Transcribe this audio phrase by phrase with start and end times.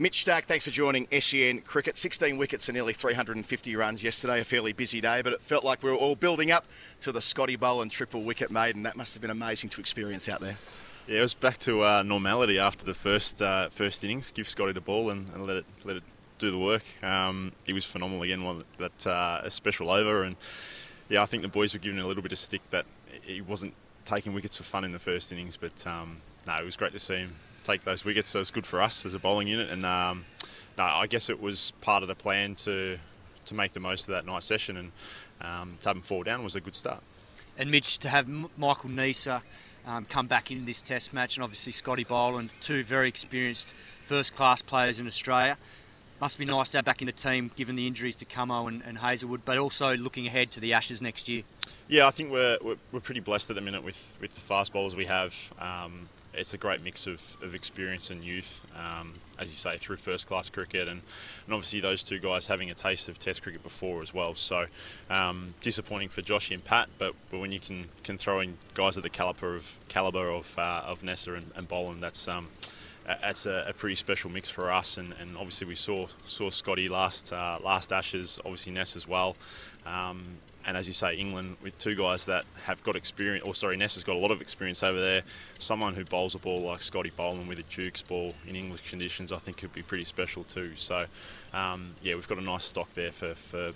[0.00, 1.98] Mitch Starc, thanks for joining SEN Cricket.
[1.98, 5.82] 16 wickets and nearly 350 runs yesterday, a fairly busy day, but it felt like
[5.82, 6.64] we were all building up
[7.00, 8.82] to the Scotty Boland triple wicket maiden.
[8.84, 10.56] that must have been amazing to experience out there.
[11.06, 14.30] Yeah, it was back to uh, normality after the first uh, first innings.
[14.30, 16.02] Give Scotty the ball and, and, let it let it
[16.38, 16.84] do the work.
[17.04, 18.42] Um, he was phenomenal again.
[18.42, 20.36] One that uh, a special over, and
[21.10, 22.86] yeah, I think the boys were giving a little bit of stick that
[23.20, 23.74] he wasn't
[24.06, 26.98] taking wickets for fun in the first innings, but um, no, it was great to
[26.98, 28.28] see him take those wickets.
[28.28, 29.70] So it's good for us as a bowling unit.
[29.70, 30.24] And um,
[30.78, 32.98] no, I guess it was part of the plan to
[33.46, 34.92] to make the most of that night session and
[35.40, 37.02] um, to have them fall down was a good start.
[37.58, 39.42] And Mitch, to have Michael Neser
[39.86, 44.62] um, come back in this Test match, and obviously Scotty Boland, two very experienced first-class
[44.62, 45.56] players in Australia.
[46.20, 48.82] Must be nice to have back in the team, given the injuries to Camo and,
[48.86, 51.42] and Hazlewood, but also looking ahead to the Ashes next year.
[51.88, 54.72] Yeah, I think we're, we're, we're pretty blessed at the minute with, with the fast
[54.72, 55.34] bowlers we have.
[55.58, 59.96] Um, it's a great mix of, of experience and youth, um, as you say, through
[59.96, 61.00] first class cricket, and,
[61.46, 64.34] and obviously those two guys having a taste of Test cricket before as well.
[64.34, 64.66] So
[65.08, 68.96] um, disappointing for Joshy and Pat, but, but when you can, can throw in guys
[68.96, 72.48] of the caliber of caliber of uh, of Neser and, and Boland, that's um,
[73.06, 74.96] that's a, a, pretty special mix for us.
[74.96, 79.36] And, and, obviously we saw saw Scotty last uh, last Ashes, obviously Ness as well.
[79.86, 80.22] Um,
[80.66, 83.94] and as you say, England with two guys that have got experience, or sorry, Ness
[83.94, 85.22] has got a lot of experience over there.
[85.58, 89.32] Someone who bowls a ball like Scotty Boland with a Duke's ball in English conditions,
[89.32, 90.72] I think could be pretty special too.
[90.76, 91.06] So,
[91.54, 93.72] um, yeah, we've got a nice stock there for, for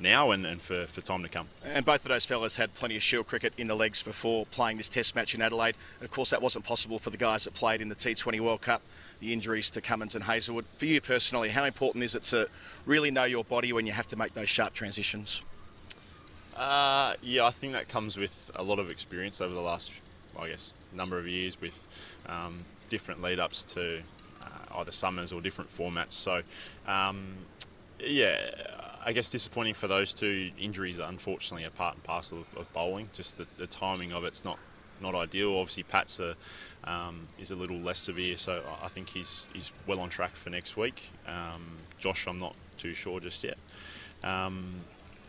[0.00, 1.48] now and, and for, for time to come.
[1.64, 4.76] And both of those fellas had plenty of shield cricket in the legs before playing
[4.76, 5.76] this test match in Adelaide.
[6.00, 8.82] Of course, that wasn't possible for the guys that played in the T20 World Cup,
[9.20, 10.66] the injuries to Cummins and Hazlewood.
[10.76, 12.48] For you personally, how important is it to
[12.86, 15.42] really know your body when you have to make those sharp transitions?
[16.58, 19.92] Uh, yeah, I think that comes with a lot of experience over the last,
[20.36, 21.86] I guess, number of years with
[22.26, 24.00] um, different lead ups to
[24.42, 26.12] uh, either summers or different formats.
[26.12, 26.42] So,
[26.88, 27.28] um,
[28.00, 28.38] yeah,
[29.04, 30.98] I guess disappointing for those two injuries.
[30.98, 33.08] are Unfortunately, a part and parcel of, of bowling.
[33.12, 34.58] Just the, the, timing of it's not
[35.00, 35.56] not ideal.
[35.56, 36.34] Obviously, Pat's a,
[36.82, 40.50] um, is a little less severe, so I think he's he's well on track for
[40.50, 41.10] next week.
[41.28, 43.58] Um, Josh, I'm not too sure just yet.
[44.24, 44.80] Um,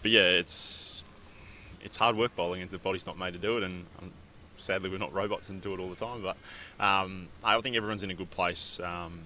[0.00, 1.04] but yeah, it's
[1.82, 3.62] it's hard work bowling, and the body's not made to do it.
[3.62, 4.12] And um,
[4.56, 6.22] sadly, we're not robots and do it all the time.
[6.22, 6.36] But
[6.84, 8.80] um, I think everyone's in a good place.
[8.80, 9.20] Um,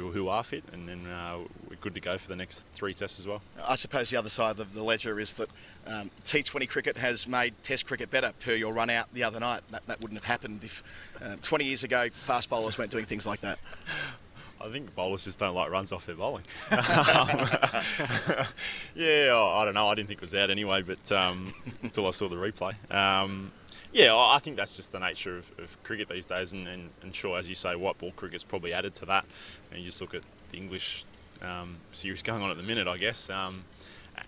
[0.00, 2.94] who, who are fit, and then uh, we're good to go for the next three
[2.94, 3.42] tests as well.
[3.68, 5.50] I suppose the other side of the ledger is that
[5.86, 8.32] um, T20 cricket has made Test cricket better.
[8.40, 10.82] Per your run out the other night, that, that wouldn't have happened if
[11.22, 13.58] uh, 20 years ago fast bowlers weren't doing things like that.
[14.60, 16.44] I think bowlers just don't like runs off their bowling.
[16.70, 16.76] yeah,
[19.34, 19.88] I don't know.
[19.88, 22.74] I didn't think it was out anyway, but um, until I saw the replay.
[22.94, 23.52] Um,
[23.92, 27.14] yeah, I think that's just the nature of, of cricket these days, and, and, and,
[27.14, 29.24] sure, as you say, white ball cricket's probably added to that.
[29.70, 30.22] And you just look at
[30.52, 31.04] the English
[31.42, 33.64] um, series going on at the minute, I guess, um,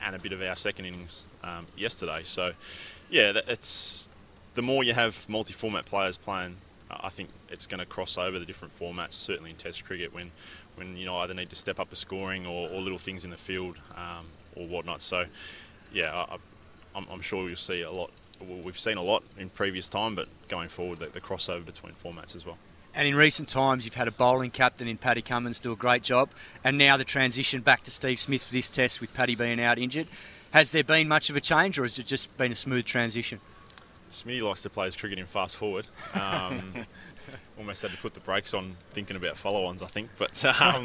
[0.00, 2.22] and a bit of our second innings um, yesterday.
[2.24, 2.52] So,
[3.10, 4.08] yeah, it's
[4.54, 6.56] the more you have multi-format players playing
[7.00, 9.14] I think it's going to cross over the different formats.
[9.14, 10.30] Certainly in Test cricket, when
[10.76, 13.30] when you know either need to step up a scoring or, or little things in
[13.30, 14.26] the field um,
[14.56, 15.02] or whatnot.
[15.02, 15.26] So,
[15.92, 16.26] yeah,
[16.94, 18.10] I, am sure you'll see a lot.
[18.40, 22.34] We've seen a lot in previous time, but going forward, the, the crossover between formats
[22.34, 22.58] as well.
[22.94, 26.02] And in recent times, you've had a bowling captain in Paddy Cummins do a great
[26.02, 26.28] job,
[26.62, 29.78] and now the transition back to Steve Smith for this test with Paddy being out
[29.78, 30.08] injured.
[30.50, 33.40] Has there been much of a change, or has it just been a smooth transition?
[34.12, 35.86] Smithy likes to play his cricket in fast forward.
[36.14, 36.86] Um,
[37.58, 40.84] almost had to put the brakes on thinking about follow-ons, I think, but um,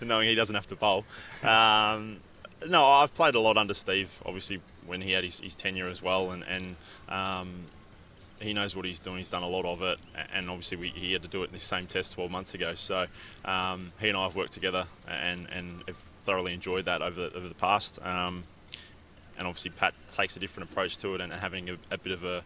[0.08, 1.04] knowing he doesn't have to bowl.
[1.42, 2.18] Um,
[2.68, 6.02] no, I've played a lot under Steve, obviously when he had his, his tenure as
[6.02, 6.76] well, and, and
[7.08, 7.66] um,
[8.40, 9.18] he knows what he's doing.
[9.18, 9.98] He's done a lot of it,
[10.32, 12.74] and obviously we, he had to do it in the same test 12 months ago.
[12.74, 13.06] So
[13.44, 17.36] um, he and I have worked together, and, and have thoroughly enjoyed that over the,
[17.36, 17.98] over the past.
[19.42, 22.22] And obviously Pat takes a different approach to it, and having a, a bit of
[22.22, 22.44] a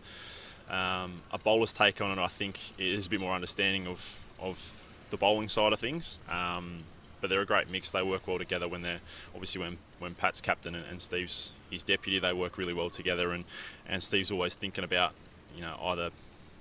[0.74, 4.90] um, a bowler's take on it, I think, is a bit more understanding of of
[5.10, 6.16] the bowling side of things.
[6.26, 6.84] Um,
[7.20, 7.90] but they're a great mix.
[7.90, 9.00] They work well together when they're
[9.34, 12.18] obviously when, when Pat's captain and, and Steve's his deputy.
[12.18, 13.44] They work really well together, and,
[13.86, 15.12] and Steve's always thinking about
[15.54, 16.08] you know either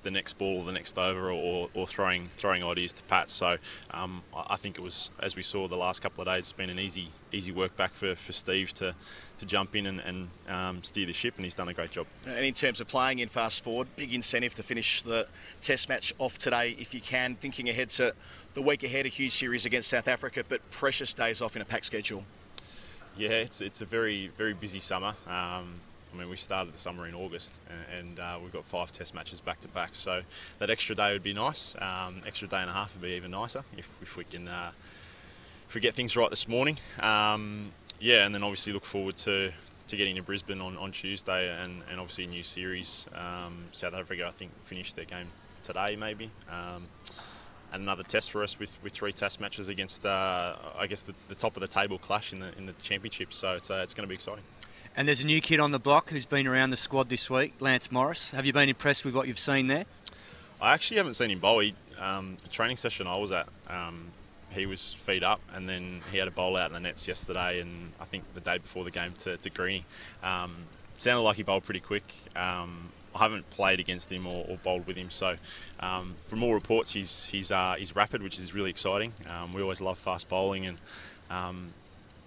[0.06, 3.30] the next ball or the next over or, or throwing throwing ideas to Pat.
[3.30, 3.58] So
[3.92, 6.70] um, I think it was, as we saw the last couple of days, it's been
[6.70, 8.96] an easy easy work back for, for Steve to,
[9.40, 12.06] to jump in and, and um, steer the ship, and he's done a great job.
[12.26, 15.28] And in terms of playing in fast forward, big incentive to finish the
[15.60, 17.36] Test match off today if you can.
[17.36, 18.14] Thinking ahead to
[18.54, 21.66] the week ahead, a huge series against South Africa, but precious days off in a
[21.66, 22.24] packed schedule.
[23.18, 25.16] Yeah, it's it's a very very busy summer.
[25.28, 25.82] Um,
[26.16, 29.14] I mean, we started the summer in August, and, and uh, we've got five Test
[29.14, 29.90] matches back to back.
[29.94, 30.22] So
[30.60, 31.76] that extra day would be nice.
[31.80, 34.72] Um, extra day and a half would be even nicer if, if we can uh,
[35.68, 36.78] if we get things right this morning.
[37.02, 39.52] Um, yeah, and then obviously look forward to
[39.88, 43.06] to getting to Brisbane on, on Tuesday, and, and obviously a new series.
[43.14, 45.28] Um, South Africa, I think, finished their game
[45.62, 46.32] today, maybe.
[47.74, 51.14] And another test for us with, with three test matches against, uh, I guess, the,
[51.28, 53.34] the, top of the table clash in the in the championship.
[53.34, 54.44] So it's uh, it's going to be exciting.
[54.98, 57.54] And there's a new kid on the block who's been around the squad this week,
[57.60, 58.32] Lance Morris.
[58.32, 59.86] Have you been impressed with what you've seen there?
[60.62, 61.60] I actually haven't seen him bowl.
[61.60, 64.06] He, um, the training session I was at, um,
[64.52, 67.60] he was feed up, and then he had a bowl out in the nets yesterday,
[67.60, 69.84] and I think the day before the game to, to Greeny.
[70.24, 70.56] Um,
[70.98, 72.14] sounded like he bowled pretty quick.
[72.36, 75.38] Um, I haven't played against him or, or bowled with him, so
[75.80, 79.14] um, from all reports, he's he's uh, he's rapid, which is really exciting.
[79.30, 80.78] Um, we always love fast bowling, and
[81.30, 81.70] um,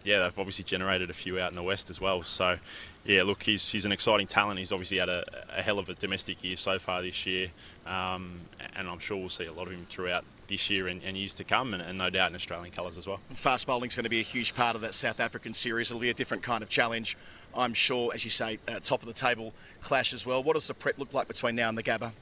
[0.04, 2.22] yeah, they've obviously generated a few out in the west as well.
[2.22, 2.56] So
[3.04, 4.58] yeah, look, he's he's an exciting talent.
[4.58, 5.24] He's obviously had a,
[5.56, 7.48] a hell of a domestic year so far this year,
[7.86, 8.40] um,
[8.74, 11.34] and I'm sure we'll see a lot of him throughout this year and, and years
[11.34, 13.20] to come, and, and, no doubt in Australian colours as well.
[13.34, 15.90] Fast bowling is going to be a huge part of that South African series.
[15.90, 17.16] It'll be a different kind of challenge.
[17.54, 20.42] I'm sure, as you say, uh, top of the table clash as well.
[20.42, 22.12] What does the prep look like between now and the Gabba?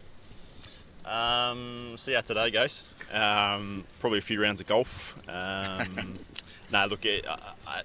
[1.05, 2.85] Um, see how today goes.
[3.13, 5.17] Um, probably a few rounds of golf.
[5.29, 6.15] Um,
[6.73, 7.37] no, look, it, uh,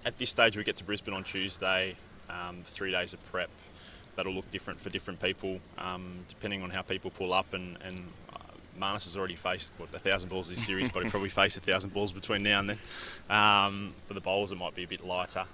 [0.06, 1.96] at this stage we get to Brisbane on Tuesday.
[2.30, 3.50] Um, three days of prep.
[4.16, 7.54] That'll look different for different people, um, depending on how people pull up.
[7.54, 8.08] And, and
[8.80, 11.62] Marnus has already faced what a thousand balls this series, but he'll probably face a
[11.62, 12.80] thousand balls between now and then.
[13.30, 15.46] Um, for the bowlers, it might be a bit lighter.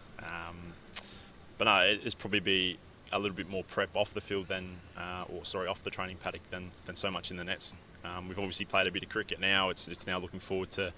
[1.58, 2.78] but no, it, it's probably be
[3.12, 6.18] a little bit more prep off the field than, uh, or sorry, off the training
[6.18, 7.74] paddock than, than so much in the nets.
[8.04, 9.70] Um, we've obviously played a bit of cricket now.
[9.70, 10.94] It's it's now looking forward to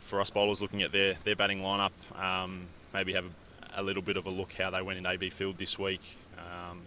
[0.00, 1.92] for us bowlers looking at their their batting lineup.
[2.20, 5.30] Um, maybe have a, a, little bit of a look how they went in AB
[5.30, 6.18] Field this week.
[6.38, 6.82] Um,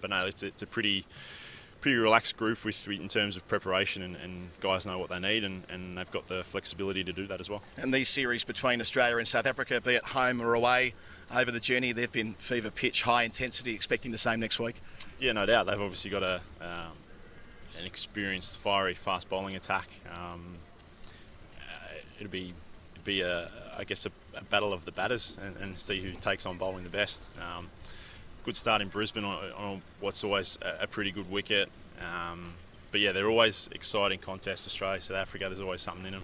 [0.00, 1.06] but no, it's it's a pretty
[1.84, 5.44] pretty relaxed group with in terms of preparation and, and guys know what they need
[5.44, 7.60] and, and, they've got the flexibility to do that as well.
[7.76, 10.94] And these series between Australia and South Africa, be it home or away,
[11.30, 13.74] over the journey, they've been fever pitch, high intensity.
[13.74, 14.76] Expecting the same next week.
[15.20, 15.66] Yeah, no doubt.
[15.66, 16.92] They've obviously got a um,
[17.78, 19.90] an experienced, fiery, fast bowling attack.
[20.10, 20.56] Um,
[21.58, 21.76] uh,
[22.18, 22.54] it'll be
[22.94, 26.12] it'll be a I guess a, a, battle of the batters and, and, see who
[26.12, 27.28] takes on bowling the best.
[27.38, 27.68] Um,
[28.44, 31.68] good start in Brisbane on, on what's always a, a pretty good wicket.
[32.00, 32.54] Um,
[32.90, 34.66] but yeah, they're always exciting contests.
[34.66, 35.46] Australia, South Africa.
[35.46, 36.22] There's always something in them.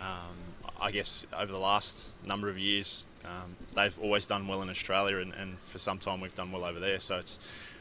[0.00, 0.36] Um,
[0.80, 5.18] I guess over the last number of years, um, they've always done well in Australia,
[5.18, 7.00] and, and, for some time we've done well over there.
[7.00, 7.38] So it's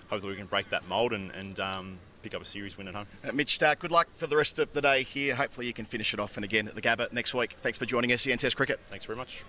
[0.10, 2.96] hopefully we can break that mould and, and um, pick up a series win at
[2.96, 3.06] home.
[3.24, 5.36] Uh, Mitch Starc, good luck for the rest of the day here.
[5.36, 7.54] Hopefully you can finish it off and again at the Gabba next week.
[7.60, 8.80] Thanks for joining SEN Test Cricket.
[8.88, 9.44] Thanks very much.